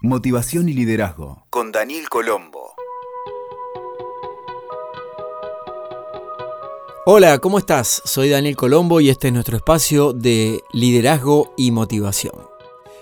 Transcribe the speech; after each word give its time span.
Motivación 0.00 0.68
y 0.68 0.74
liderazgo 0.74 1.44
con 1.50 1.72
Daniel 1.72 2.08
Colombo. 2.08 2.72
Hola, 7.04 7.40
¿cómo 7.40 7.58
estás? 7.58 8.00
Soy 8.04 8.28
Daniel 8.28 8.54
Colombo 8.54 9.00
y 9.00 9.10
este 9.10 9.26
es 9.26 9.34
nuestro 9.34 9.56
espacio 9.56 10.12
de 10.12 10.62
liderazgo 10.70 11.52
y 11.56 11.72
motivación. 11.72 12.36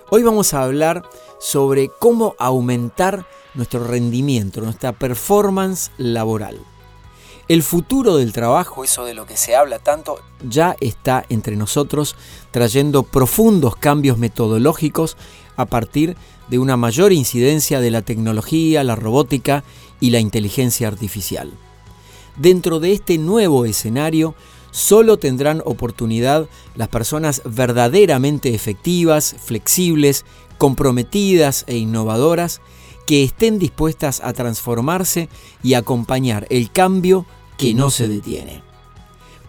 Hoy 0.09 0.23
vamos 0.23 0.55
a 0.55 0.63
hablar 0.63 1.03
sobre 1.39 1.91
cómo 1.91 2.35
aumentar 2.39 3.27
nuestro 3.53 3.85
rendimiento, 3.85 4.63
nuestra 4.63 4.93
performance 4.93 5.91
laboral. 5.99 6.59
El 7.49 7.63
futuro 7.63 8.17
del 8.17 8.33
trabajo, 8.33 8.85
eso 8.85 9.05
de 9.05 9.13
lo 9.13 9.27
que 9.27 9.37
se 9.37 9.55
habla 9.55 9.79
tanto, 9.79 10.19
ya 10.49 10.77
está 10.81 11.27
entre 11.29 11.57
nosotros 11.57 12.17
trayendo 12.53 13.03
profundos 13.03 13.77
cambios 13.77 14.17
metodológicos 14.17 15.19
a 15.57 15.67
partir 15.67 16.11
de 16.11 16.17
una 16.53 16.77
mayor 16.77 17.13
incidencia 17.13 17.81
de 17.81 17.91
la 17.91 18.03
tecnología, 18.03 18.85
la 18.85 18.97
robótica 18.97 19.65
y 20.01 20.11
la 20.11 20.21
inteligencia 20.21 20.89
artificial. 20.89 21.53
Dentro 22.37 22.81
de 22.81 22.93
este 22.93 23.19
nuevo 23.19 23.65
escenario, 23.65 24.35
solo 24.71 25.19
tendrán 25.19 25.63
oportunidad 25.65 26.49
las 26.75 26.89
personas 26.89 27.43
verdaderamente 27.45 28.55
efectivas, 28.55 29.35
flexibles, 29.43 30.25
comprometidas 30.59 31.65
e 31.67 31.77
innovadoras 31.77 32.61
que 33.07 33.23
estén 33.23 33.59
dispuestas 33.59 34.21
a 34.23 34.33
transformarse 34.33 35.29
y 35.63 35.75
acompañar 35.75 36.47
el 36.51 36.71
cambio 36.71 37.25
que 37.57 37.73
no 37.73 37.91
se 37.91 38.09
detiene. 38.09 38.63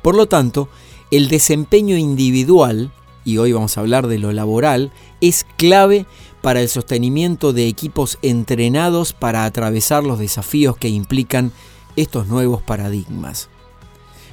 Por 0.01 0.15
lo 0.15 0.27
tanto, 0.27 0.69
el 1.11 1.27
desempeño 1.27 1.97
individual, 1.97 2.91
y 3.25 3.37
hoy 3.37 3.51
vamos 3.51 3.77
a 3.77 3.81
hablar 3.81 4.07
de 4.07 4.19
lo 4.19 4.31
laboral, 4.31 4.91
es 5.19 5.45
clave 5.57 6.05
para 6.47 6.61
el 6.61 6.69
sostenimiento 6.69 7.51
de 7.51 7.67
equipos 7.67 8.19
entrenados 8.21 9.11
para 9.11 9.43
atravesar 9.43 10.05
los 10.05 10.17
desafíos 10.17 10.77
que 10.77 10.87
implican 10.87 11.51
estos 11.97 12.27
nuevos 12.27 12.61
paradigmas. 12.61 13.49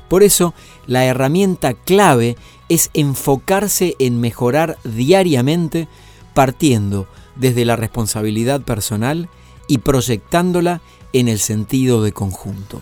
Por 0.09 0.23
eso, 0.23 0.55
la 0.87 1.07
herramienta 1.07 1.75
clave 1.75 2.37
es 2.69 2.91
enfocarse 2.95 3.97
en 3.99 4.21
mejorar 4.21 4.79
diariamente 4.85 5.89
partiendo 6.35 7.09
desde 7.35 7.65
la 7.65 7.75
responsabilidad 7.75 8.61
personal 8.61 9.29
y 9.67 9.79
proyectándola 9.79 10.83
en 11.13 11.27
el 11.27 11.41
sentido 11.41 12.01
de 12.01 12.13
conjunto. 12.13 12.81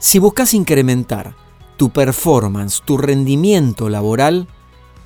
Si 0.00 0.18
buscas 0.18 0.54
incrementar 0.54 1.36
tu 1.76 1.90
performance, 1.90 2.82
tu 2.84 2.98
rendimiento 2.98 3.88
laboral, 3.88 4.48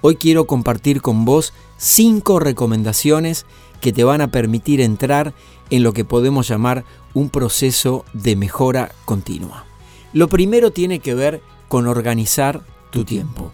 hoy 0.01 0.17
quiero 0.17 0.47
compartir 0.47 1.03
con 1.03 1.25
vos 1.25 1.53
cinco 1.77 2.41
recomendaciones 2.41 3.47
que 3.81 3.93
te 3.93 4.05
van 4.05 4.21
a 4.21 4.31
permitir 4.31 4.81
entrar 4.81 5.35
en 5.71 5.83
lo 5.83 5.93
que 5.93 6.05
podemos 6.05 6.49
llamar 6.49 6.85
un 7.15 7.31
proceso 7.31 8.05
de 8.13 8.37
mejora 8.37 8.93
continua. 9.05 9.65
Lo 10.13 10.29
primero 10.29 10.71
tiene 10.71 11.01
que 11.01 11.15
ver 11.15 11.43
con 11.69 11.87
organizar 11.87 12.65
tu 12.91 13.05
tiempo. 13.05 13.53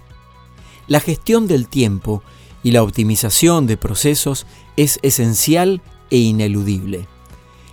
La 0.87 1.01
gestión 1.01 1.47
del 1.47 1.69
tiempo 1.69 2.23
y 2.63 2.71
la 2.71 2.83
optimización 2.83 3.67
de 3.67 3.77
procesos 3.77 4.47
es 4.77 4.99
esencial 5.03 5.83
e 6.11 6.19
ineludible. 6.19 7.09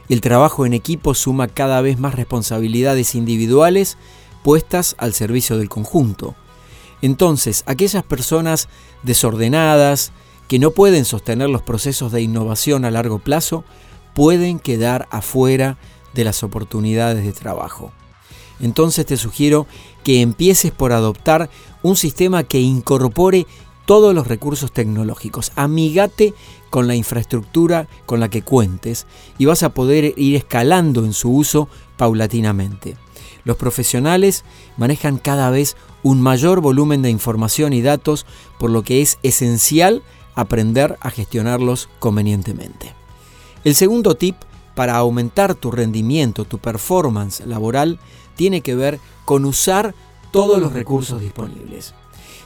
El 0.09 0.21
trabajo 0.21 0.65
en 0.65 0.73
equipo 0.73 1.13
suma 1.13 1.47
cada 1.47 1.81
vez 1.81 1.99
más 1.99 2.15
responsabilidades 2.15 3.15
individuales 3.15 3.97
puestas 4.43 4.95
al 4.97 5.13
servicio 5.13 5.57
del 5.57 5.69
conjunto. 5.69 6.35
Entonces, 7.01 7.63
aquellas 7.65 8.03
personas 8.03 8.69
desordenadas, 9.03 10.11
que 10.47 10.59
no 10.59 10.71
pueden 10.71 11.05
sostener 11.05 11.49
los 11.49 11.61
procesos 11.61 12.11
de 12.11 12.21
innovación 12.21 12.83
a 12.85 12.91
largo 12.91 13.19
plazo, 13.19 13.63
pueden 14.13 14.59
quedar 14.59 15.07
afuera 15.09 15.77
de 16.13 16.25
las 16.25 16.43
oportunidades 16.43 17.23
de 17.23 17.31
trabajo. 17.31 17.91
Entonces 18.59 19.05
te 19.05 19.17
sugiero 19.17 19.65
que 20.03 20.21
empieces 20.21 20.71
por 20.71 20.91
adoptar 20.91 21.49
un 21.81 21.95
sistema 21.95 22.43
que 22.43 22.59
incorpore 22.59 23.47
todos 23.85 24.13
los 24.13 24.27
recursos 24.27 24.71
tecnológicos. 24.71 25.51
Amigate 25.55 26.33
con 26.69 26.87
la 26.87 26.95
infraestructura 26.95 27.87
con 28.05 28.19
la 28.19 28.29
que 28.29 28.43
cuentes 28.43 29.07
y 29.37 29.45
vas 29.45 29.63
a 29.63 29.73
poder 29.73 30.13
ir 30.17 30.35
escalando 30.35 31.03
en 31.03 31.13
su 31.13 31.31
uso 31.31 31.67
paulatinamente. 31.97 32.97
Los 33.43 33.57
profesionales 33.57 34.43
manejan 34.77 35.17
cada 35.17 35.49
vez 35.49 35.75
un 36.03 36.21
mayor 36.21 36.61
volumen 36.61 37.01
de 37.01 37.09
información 37.09 37.73
y 37.73 37.81
datos, 37.81 38.25
por 38.59 38.69
lo 38.69 38.83
que 38.83 39.01
es 39.01 39.17
esencial 39.23 40.03
aprender 40.35 40.97
a 41.01 41.09
gestionarlos 41.09 41.89
convenientemente. 41.99 42.93
El 43.63 43.75
segundo 43.75 44.15
tip 44.15 44.35
para 44.75 44.95
aumentar 44.95 45.55
tu 45.55 45.71
rendimiento, 45.71 46.45
tu 46.45 46.57
performance 46.57 47.41
laboral, 47.45 47.99
tiene 48.35 48.61
que 48.61 48.75
ver 48.75 48.99
con 49.25 49.45
usar 49.45 49.93
todos 50.31 50.59
los 50.59 50.73
recursos 50.73 51.21
disponibles. 51.21 51.93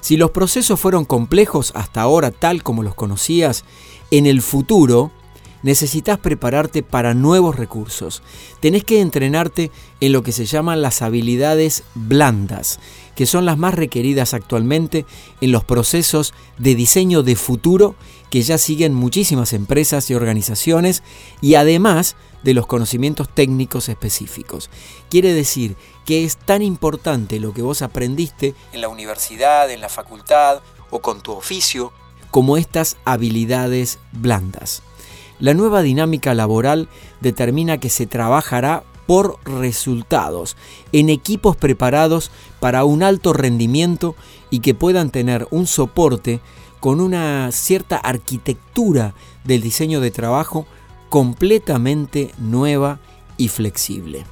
Si 0.02 0.18
los 0.18 0.32
procesos 0.32 0.80
fueron 0.80 1.06
complejos 1.06 1.72
hasta 1.76 2.02
ahora 2.02 2.32
tal 2.32 2.64
como 2.64 2.84
los 2.84 2.96
conocías, 2.96 3.64
en 4.12 4.26
el 4.26 4.42
futuro 4.42 5.12
necesitas 5.66 6.20
prepararte 6.20 6.84
para 6.84 7.16
nuevos 7.16 7.56
recursos. 7.56 8.22
Tenés 8.60 8.84
que 8.84 9.02
entrenarte 9.02 9.72
en 10.00 10.12
lo 10.12 10.22
que 10.22 10.32
se 10.32 10.46
llaman 10.46 10.84
las 10.84 11.02
habilidades 11.02 11.84
blandas, 11.96 12.80
que 13.16 13.26
son 13.26 13.46
las 13.46 13.58
más 13.58 13.74
requeridas 13.74 14.36
actualmente 14.36 15.08
en 15.42 15.52
los 15.52 15.64
procesos 15.64 16.36
de 16.60 16.76
diseño 16.76 17.24
de 17.24 17.36
futuro 17.36 17.96
que 18.30 18.44
ya 18.44 18.60
siguen 18.60 18.94
muchísimas 18.94 19.54
empresas 19.54 20.08
y 20.12 20.14
organizaciones 20.14 21.02
y 21.42 21.56
además 21.56 22.16
de 22.44 22.54
los 22.54 22.68
conocimientos 22.68 23.28
técnicos 23.34 23.90
específicos. 23.90 24.70
Quiere 25.10 25.34
decir 25.34 25.76
que 26.06 26.26
es 26.26 26.38
tan 26.38 26.62
importante 26.62 27.40
lo 27.40 27.54
que 27.54 27.64
vos 27.64 27.82
aprendiste 27.82 28.54
en 28.72 28.82
la 28.82 28.88
universidad, 28.88 29.72
en 29.72 29.82
la 29.82 29.90
facultad 29.90 30.62
o 30.92 31.00
con 31.00 31.22
tu 31.22 31.32
oficio, 31.32 31.92
como 32.30 32.56
estas 32.56 32.98
habilidades 33.04 33.98
blandas. 34.12 34.84
La 35.40 35.54
nueva 35.54 35.82
dinámica 35.82 36.34
laboral 36.34 36.88
determina 37.22 37.78
que 37.78 37.90
se 37.90 38.06
trabajará 38.06 38.84
por 39.06 39.38
resultados, 39.46 40.58
en 40.92 41.10
equipos 41.10 41.56
preparados 41.56 42.32
para 42.60 42.86
un 42.86 43.04
alto 43.04 43.34
rendimiento 43.34 44.16
y 44.50 44.60
que 44.60 44.74
puedan 44.74 45.12
tener 45.12 45.48
un 45.52 45.68
soporte 45.68 46.40
con 46.80 47.00
una 47.00 47.52
cierta 47.52 47.98
arquitectura 47.98 49.14
del 49.44 49.62
diseño 49.62 50.02
de 50.02 50.12
trabajo 50.12 50.66
completamente 51.10 52.32
nueva 52.38 53.00
y 53.38 53.50
flexible. 53.50 54.26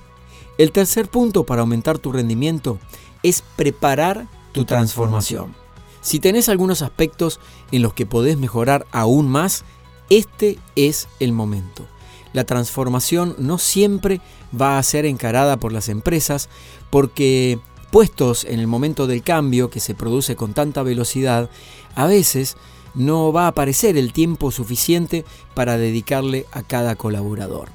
El 0.57 0.71
tercer 0.71 1.07
punto 1.07 1.45
para 1.45 1.61
aumentar 1.61 1.97
tu 1.99 2.11
rendimiento 2.11 2.79
es 3.21 3.43
preparar 3.55 4.27
tu 4.51 4.65
transformación. 4.65 5.55
Si 6.01 6.19
tenés 6.19 6.49
algunos 6.49 6.81
aspectos 6.81 7.39
en 7.71 7.81
los 7.81 7.93
que 7.93 8.05
podés 8.05 8.37
mejorar 8.37 8.85
aún 8.91 9.29
más, 9.29 9.63
este 10.09 10.59
es 10.75 11.07
el 11.19 11.31
momento. 11.31 11.85
La 12.33 12.45
transformación 12.45 13.35
no 13.37 13.57
siempre 13.57 14.19
va 14.59 14.77
a 14.77 14.83
ser 14.83 15.05
encarada 15.05 15.57
por 15.57 15.71
las 15.71 15.89
empresas 15.89 16.49
porque 16.89 17.59
puestos 17.91 18.43
en 18.45 18.59
el 18.59 18.65
momento 18.65 19.05
del 19.05 19.21
cambio 19.21 19.69
que 19.69 19.79
se 19.79 19.93
produce 19.93 20.35
con 20.35 20.53
tanta 20.53 20.81
velocidad, 20.81 21.49
a 21.95 22.07
veces 22.07 22.57
no 22.95 23.31
va 23.31 23.45
a 23.45 23.49
aparecer 23.49 23.97
el 23.97 24.13
tiempo 24.13 24.51
suficiente 24.51 25.25
para 25.53 25.77
dedicarle 25.77 26.47
a 26.51 26.63
cada 26.63 26.95
colaborador. 26.95 27.69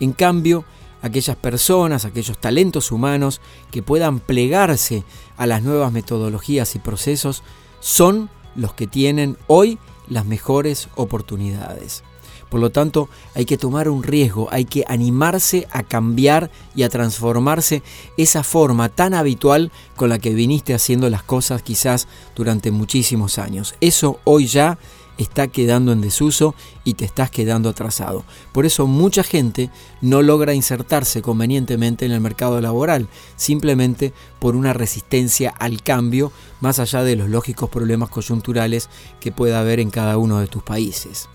En 0.00 0.12
cambio, 0.12 0.66
aquellas 1.00 1.36
personas, 1.36 2.04
aquellos 2.04 2.38
talentos 2.38 2.92
humanos 2.92 3.40
que 3.70 3.82
puedan 3.82 4.20
plegarse 4.20 5.04
a 5.36 5.46
las 5.46 5.62
nuevas 5.62 5.92
metodologías 5.92 6.74
y 6.74 6.78
procesos 6.78 7.42
son 7.80 8.30
los 8.56 8.74
que 8.74 8.86
tienen 8.86 9.36
hoy 9.46 9.78
las 10.08 10.24
mejores 10.26 10.88
oportunidades. 10.96 12.02
Por 12.48 12.60
lo 12.60 12.70
tanto, 12.70 13.08
hay 13.34 13.46
que 13.46 13.58
tomar 13.58 13.88
un 13.88 14.04
riesgo, 14.04 14.48
hay 14.52 14.64
que 14.64 14.84
animarse 14.86 15.66
a 15.72 15.82
cambiar 15.82 16.50
y 16.76 16.84
a 16.84 16.88
transformarse 16.88 17.82
esa 18.16 18.44
forma 18.44 18.88
tan 18.88 19.12
habitual 19.12 19.72
con 19.96 20.08
la 20.08 20.20
que 20.20 20.34
viniste 20.34 20.72
haciendo 20.72 21.10
las 21.10 21.24
cosas 21.24 21.62
quizás 21.62 22.06
durante 22.36 22.70
muchísimos 22.70 23.38
años. 23.38 23.74
Eso 23.80 24.20
hoy 24.22 24.46
ya 24.46 24.78
está 25.18 25.48
quedando 25.48 25.92
en 25.92 26.00
desuso 26.00 26.54
y 26.84 26.94
te 26.94 27.04
estás 27.04 27.30
quedando 27.30 27.68
atrasado. 27.68 28.24
Por 28.52 28.66
eso 28.66 28.86
mucha 28.86 29.22
gente 29.22 29.70
no 30.00 30.22
logra 30.22 30.54
insertarse 30.54 31.22
convenientemente 31.22 32.06
en 32.06 32.12
el 32.12 32.20
mercado 32.20 32.60
laboral, 32.60 33.08
simplemente 33.36 34.12
por 34.38 34.56
una 34.56 34.72
resistencia 34.72 35.50
al 35.58 35.82
cambio, 35.82 36.32
más 36.60 36.78
allá 36.78 37.02
de 37.02 37.16
los 37.16 37.28
lógicos 37.28 37.70
problemas 37.70 38.08
coyunturales 38.08 38.88
que 39.20 39.32
pueda 39.32 39.60
haber 39.60 39.80
en 39.80 39.90
cada 39.90 40.18
uno 40.18 40.40
de 40.40 40.46
tus 40.46 40.62
países. 40.62 41.28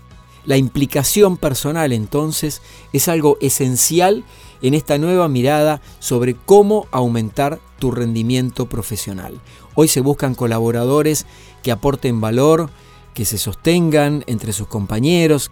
La 0.46 0.56
implicación 0.56 1.36
personal 1.36 1.92
entonces 1.92 2.62
es 2.92 3.08
algo 3.08 3.36
esencial 3.40 4.24
en 4.62 4.74
esta 4.74 4.96
nueva 4.98 5.28
mirada 5.28 5.82
sobre 5.98 6.34
cómo 6.34 6.86
aumentar 6.92 7.60
tu 7.78 7.90
rendimiento 7.90 8.66
profesional. 8.66 9.40
Hoy 9.74 9.88
se 9.88 10.00
buscan 10.00 10.34
colaboradores 10.34 11.26
que 11.62 11.72
aporten 11.72 12.20
valor, 12.20 12.70
que 13.20 13.26
se 13.26 13.36
sostengan 13.36 14.24
entre 14.28 14.54
sus 14.54 14.66
compañeros 14.66 15.50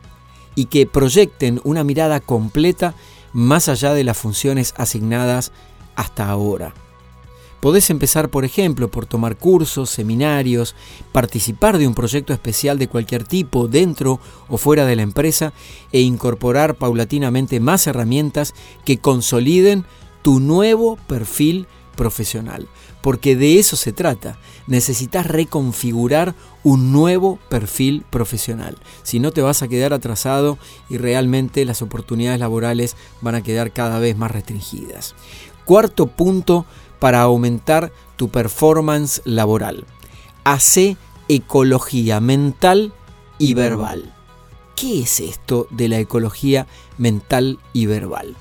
y 0.55 0.65
que 0.65 0.87
proyecten 0.87 1.61
una 1.65 1.85
mirada 1.85 2.19
completa 2.19 2.95
más 3.35 3.69
allá 3.69 3.93
de 3.93 4.05
las 4.05 4.17
funciones 4.17 4.73
asignadas 4.79 5.53
hasta 5.95 6.31
ahora. 6.31 6.73
Podés 7.61 7.91
empezar, 7.91 8.31
por 8.31 8.47
ejemplo, 8.47 8.91
por 8.91 9.05
tomar 9.05 9.37
cursos, 9.37 9.91
seminarios, 9.91 10.75
participar 11.13 11.77
de 11.77 11.87
un 11.87 11.93
proyecto 11.93 12.33
especial 12.33 12.79
de 12.79 12.89
cualquier 12.89 13.25
tipo 13.25 13.69
dentro 13.69 14.19
o 14.49 14.57
fuera 14.57 14.87
de 14.87 14.97
la 14.97 15.03
empresa 15.03 15.53
e 15.93 16.01
incorporar 16.01 16.75
paulatinamente 16.75 17.61
más 17.61 17.87
herramientas 17.87 18.55
que 18.87 18.97
consoliden 18.97 19.85
tu 20.23 20.41
nuevo 20.41 20.97
perfil 21.07 21.67
profesional. 21.99 22.69
Porque 23.03 23.37
de 23.37 23.59
eso 23.59 23.77
se 23.77 23.93
trata. 23.93 24.39
Necesitas 24.67 25.27
reconfigurar 25.27 26.35
un 26.63 26.93
nuevo 26.93 27.39
perfil 27.51 28.05
profesional. 28.09 28.79
Si 29.03 29.19
no 29.19 29.33
te 29.33 29.43
vas 29.43 29.63
a 29.63 29.69
quedar 29.69 29.93
atrasado 29.93 30.57
y 30.89 30.97
realmente 30.97 31.67
las 31.67 31.83
oportunidades 31.83 32.41
laborales 32.41 32.97
van 33.21 33.35
a 33.35 33.43
quedar 33.43 33.73
cada 33.73 33.99
vez 33.99 34.17
más 34.17 34.31
restringidas. 34.31 35.15
Cuarto 35.67 36.07
punto 36.07 36.65
para 37.01 37.21
aumentar 37.21 37.93
tu 38.17 38.31
performance 38.31 39.21
laboral. 39.25 39.85
Hace 40.45 40.97
ecología 41.29 42.21
mental 42.21 42.93
y 43.39 43.55
verbal. 43.55 44.15
¿Qué 44.77 45.01
es 45.01 45.21
esto 45.21 45.67
de 45.71 45.89
la 45.89 45.99
ecología 45.99 46.67
mental 46.97 47.59
y 47.73 47.87
verbal? 47.87 48.37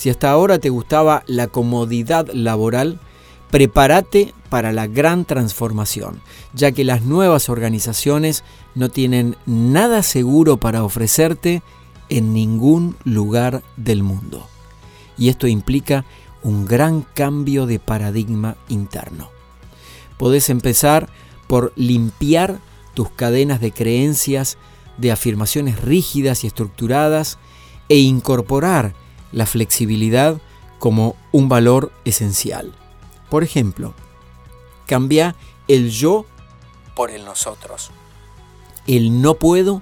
Si 0.00 0.08
hasta 0.08 0.30
ahora 0.30 0.58
te 0.58 0.70
gustaba 0.70 1.24
la 1.26 1.48
comodidad 1.48 2.26
laboral, 2.32 2.98
prepárate 3.50 4.32
para 4.48 4.72
la 4.72 4.86
gran 4.86 5.26
transformación, 5.26 6.22
ya 6.54 6.72
que 6.72 6.84
las 6.84 7.02
nuevas 7.02 7.50
organizaciones 7.50 8.42
no 8.74 8.88
tienen 8.88 9.36
nada 9.44 10.02
seguro 10.02 10.56
para 10.56 10.84
ofrecerte 10.84 11.62
en 12.08 12.32
ningún 12.32 12.96
lugar 13.04 13.62
del 13.76 14.02
mundo. 14.02 14.48
Y 15.18 15.28
esto 15.28 15.46
implica 15.46 16.06
un 16.42 16.64
gran 16.64 17.02
cambio 17.02 17.66
de 17.66 17.78
paradigma 17.78 18.56
interno. 18.70 19.28
Podés 20.16 20.48
empezar 20.48 21.10
por 21.46 21.74
limpiar 21.76 22.58
tus 22.94 23.10
cadenas 23.10 23.60
de 23.60 23.70
creencias, 23.70 24.56
de 24.96 25.12
afirmaciones 25.12 25.78
rígidas 25.78 26.42
y 26.42 26.46
estructuradas 26.46 27.36
e 27.90 27.98
incorporar 27.98 28.94
la 29.32 29.46
flexibilidad 29.46 30.40
como 30.78 31.16
un 31.32 31.48
valor 31.48 31.92
esencial. 32.04 32.72
Por 33.28 33.44
ejemplo, 33.44 33.94
cambia 34.86 35.36
el 35.68 35.90
yo 35.90 36.26
por 36.96 37.10
el 37.10 37.24
nosotros, 37.24 37.90
el 38.86 39.22
no 39.22 39.34
puedo 39.34 39.80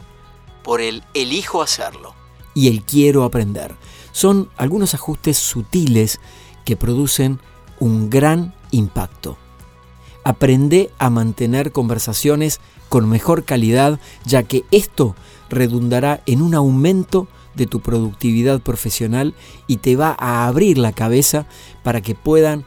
por 0.63 0.81
el 0.81 1.03
elijo 1.15 1.63
hacerlo 1.63 2.15
y 2.55 2.69
el 2.69 2.83
quiero 2.83 3.25
aprender. 3.25 3.75
Son 4.13 4.51
algunos 4.57 4.95
ajustes 4.95 5.39
sutiles 5.39 6.21
que 6.65 6.77
producen 6.77 7.41
un 7.81 8.11
gran 8.11 8.55
impacto. 8.71 9.39
Aprende 10.25 10.91
a 10.99 11.09
mantener 11.09 11.73
conversaciones 11.73 12.61
con 12.89 13.09
mejor 13.09 13.45
calidad, 13.45 14.01
ya 14.25 14.43
que 14.43 14.65
esto 14.71 15.15
redundará 15.49 16.23
en 16.27 16.43
un 16.43 16.55
aumento 16.55 17.29
de 17.59 17.67
tu 17.67 17.81
productividad 17.81 18.61
profesional 18.61 19.35
y 19.67 19.77
te 19.77 19.97
va 19.97 20.17
a 20.19 20.47
abrir 20.47 20.79
la 20.79 20.93
cabeza 20.93 21.47
para 21.83 22.01
que 22.01 22.15
puedan 22.15 22.65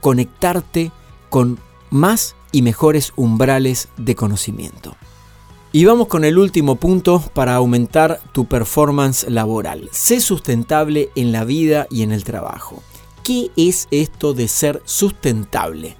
conectarte 0.00 0.90
con 1.28 1.58
más 1.90 2.36
y 2.52 2.62
mejores 2.62 3.12
umbrales 3.16 3.88
de 3.98 4.14
conocimiento. 4.14 4.96
Y 5.70 5.84
vamos 5.84 6.08
con 6.08 6.24
el 6.24 6.38
último 6.38 6.76
punto 6.76 7.22
para 7.34 7.56
aumentar 7.56 8.20
tu 8.32 8.46
performance 8.46 9.28
laboral. 9.28 9.90
Sé 9.92 10.20
sustentable 10.20 11.10
en 11.14 11.30
la 11.30 11.44
vida 11.44 11.86
y 11.90 12.02
en 12.02 12.12
el 12.12 12.24
trabajo. 12.24 12.82
¿Qué 13.22 13.50
es 13.56 13.86
esto 13.90 14.32
de 14.32 14.48
ser 14.48 14.80
sustentable? 14.86 15.97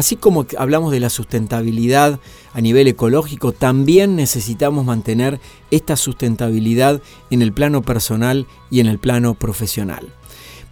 Así 0.00 0.16
como 0.16 0.46
hablamos 0.56 0.92
de 0.92 0.98
la 0.98 1.10
sustentabilidad 1.10 2.20
a 2.54 2.60
nivel 2.62 2.88
ecológico, 2.88 3.52
también 3.52 4.16
necesitamos 4.16 4.86
mantener 4.86 5.40
esta 5.70 5.94
sustentabilidad 5.94 7.02
en 7.28 7.42
el 7.42 7.52
plano 7.52 7.82
personal 7.82 8.46
y 8.70 8.80
en 8.80 8.86
el 8.86 8.98
plano 8.98 9.34
profesional. 9.34 10.08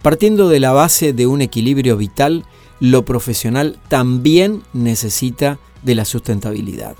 Partiendo 0.01 0.49
de 0.49 0.59
la 0.59 0.71
base 0.71 1.13
de 1.13 1.27
un 1.27 1.43
equilibrio 1.43 1.95
vital, 1.95 2.43
lo 2.79 3.05
profesional 3.05 3.77
también 3.87 4.63
necesita 4.73 5.59
de 5.83 5.93
la 5.93 6.05
sustentabilidad. 6.05 6.95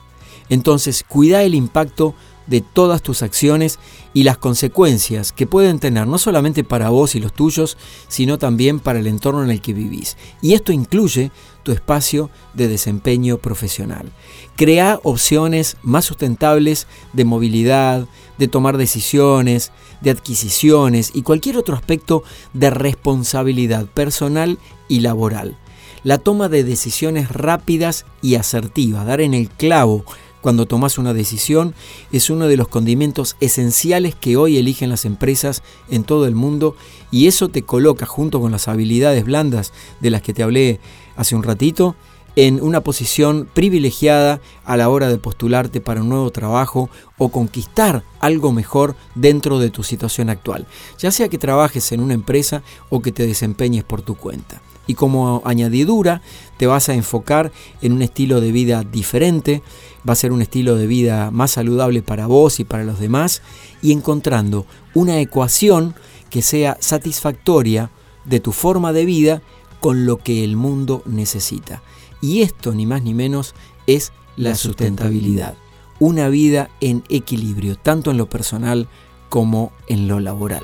Entonces, 0.50 1.04
cuida 1.08 1.42
el 1.42 1.56
impacto 1.56 2.14
de 2.50 2.62
todas 2.62 3.02
tus 3.02 3.22
acciones 3.22 3.80
y 4.14 4.24
las 4.24 4.38
consecuencias 4.38 5.32
que 5.32 5.48
pueden 5.48 5.80
tener 5.80 6.08
no 6.08 6.18
solamente 6.18 6.64
para 6.64 6.90
vos 6.90 7.16
y 7.16 7.20
los 7.20 7.34
tuyos, 7.34 7.78
sino 8.08 8.38
también 8.38 8.80
para 8.80 9.00
el 9.00 9.08
entorno 9.08 9.44
en 9.44 9.52
el 9.52 9.62
que 9.62 9.74
vivís. 9.74 10.18
Y 10.42 10.54
esto 10.54 10.72
incluye 10.72 11.32
tu 11.64 11.72
espacio 11.72 12.30
de 12.54 12.68
desempeño 12.68 13.38
profesional. 13.38 14.12
Crea 14.56 15.00
opciones 15.04 15.78
más 15.84 16.06
sustentables 16.06 16.88
de 17.14 17.26
movilidad, 17.26 18.08
de 18.38 18.48
tomar 18.48 18.78
decisiones, 18.78 19.72
de 20.02 20.12
adquisiciones 20.12 21.12
y 21.14 21.22
cualquier 21.22 21.58
otro 21.58 21.76
aspecto 21.76 22.24
de 22.54 22.70
responsabilidad 22.70 23.86
personal 23.86 24.58
y 24.88 25.02
laboral. 25.02 25.58
La 26.04 26.18
toma 26.18 26.48
de 26.48 26.64
decisiones 26.64 27.30
rápidas 27.30 28.06
y 28.22 28.36
asertivas, 28.36 29.06
dar 29.06 29.20
en 29.20 29.34
el 29.34 29.50
clavo 29.50 30.06
cuando 30.42 30.66
tomas 30.66 30.98
una 30.98 31.14
decisión 31.14 31.74
es 32.12 32.30
uno 32.30 32.48
de 32.48 32.58
los 32.58 32.68
condimentos 32.68 33.36
esenciales 33.40 34.16
que 34.16 34.38
hoy 34.38 34.58
eligen 34.58 34.90
las 34.90 35.06
empresas 35.06 35.64
en 35.90 36.04
todo 36.04 36.26
el 36.26 36.36
mundo 36.36 36.76
y 37.12 37.28
eso 37.28 37.50
te 37.50 37.64
coloca 37.64 38.06
junto 38.06 38.40
con 38.40 38.52
las 38.52 38.68
habilidades 38.68 39.26
blandas 39.26 39.74
de 40.00 40.10
las 40.10 40.22
que 40.22 40.34
te 40.34 40.44
hablé 40.44 40.80
hace 41.16 41.36
un 41.36 41.44
ratito 41.44 41.96
en 42.36 42.62
una 42.62 42.82
posición 42.82 43.50
privilegiada 43.54 44.40
a 44.64 44.78
la 44.78 44.90
hora 44.90 45.10
de 45.10 45.18
postularte 45.18 45.82
para 45.82 46.02
un 46.02 46.10
nuevo 46.10 46.32
trabajo 46.32 46.90
o 47.18 47.30
conquistar 47.30 48.04
algo 48.20 48.52
mejor 48.52 48.96
dentro 49.16 49.60
de 49.60 49.72
tu 49.72 49.84
situación 49.84 50.30
actual, 50.30 50.66
ya 50.98 51.12
sea 51.12 51.28
que 51.28 51.38
trabajes 51.38 51.92
en 51.92 52.00
una 52.00 52.14
empresa 52.14 52.64
o 52.90 53.02
que 53.02 53.12
te 53.12 53.28
desempeñes 53.28 53.84
por 53.84 54.02
tu 54.02 54.16
cuenta 54.16 54.62
y 54.90 54.96
como 54.96 55.44
añadidura 55.46 56.24
te 56.58 56.66
vas 56.66 56.90
a 56.90 56.96
enfocar 56.96 57.52
en 57.84 57.94
un 57.94 58.02
estilo 58.02 58.42
de 58.42 58.52
vida 58.52 58.84
diferente, 58.84 59.62
va 60.08 60.14
a 60.14 60.16
ser 60.16 60.32
un 60.32 60.42
estilo 60.42 60.78
de 60.78 60.88
vida 60.88 61.30
más 61.30 61.52
saludable 61.52 62.02
para 62.02 62.26
vos 62.26 62.60
y 62.60 62.64
para 62.64 62.84
los 62.84 63.00
demás 63.00 63.44
y 63.84 63.92
encontrando 63.92 64.66
una 64.96 65.20
ecuación 65.20 65.94
que 66.32 66.42
sea 66.42 66.76
satisfactoria 66.80 67.92
de 68.26 68.40
tu 68.40 68.52
forma 68.52 68.92
de 68.92 69.06
vida 69.06 69.44
con 69.80 70.08
lo 70.08 70.18
que 70.18 70.44
el 70.44 70.56
mundo 70.56 71.04
necesita. 71.06 71.84
Y 72.20 72.42
esto 72.42 72.74
ni 72.74 72.88
más 72.88 73.04
ni 73.04 73.14
menos 73.14 73.54
es 73.86 74.12
la 74.38 74.56
sustentabilidad. 74.56 75.54
Una 76.00 76.30
vida 76.30 76.72
en 76.82 77.04
equilibrio, 77.10 77.76
tanto 77.76 78.10
en 78.10 78.18
lo 78.18 78.28
personal 78.28 78.88
como 79.30 79.72
en 79.88 80.08
lo 80.08 80.20
laboral. 80.20 80.64